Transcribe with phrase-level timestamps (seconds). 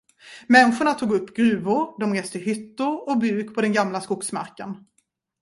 [0.47, 4.77] Människorna tog upp gruvor, de reste hyttor och bruk på den gamla skogsmarken.